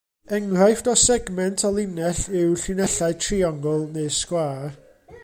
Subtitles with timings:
[0.35, 4.69] Enghraifft o segment o linell yw llinellau triongl neu sgwâr.